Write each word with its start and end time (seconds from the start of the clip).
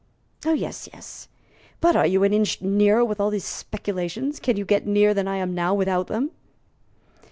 "Yes, 0.43 0.89
yes. 0.91 1.27
But 1.79 1.95
are 1.95 2.07
you 2.07 2.23
an 2.23 2.33
inch 2.33 2.59
nearer 2.59 3.05
with 3.05 3.19
all 3.19 3.29
these 3.29 3.45
speculations? 3.45 4.39
Can 4.39 4.57
you 4.57 4.65
get 4.65 4.87
nearer 4.87 5.13
than 5.13 5.27
I 5.27 5.35
am 5.35 5.53
now 5.53 5.75
without 5.75 6.07
them?" 6.07 6.31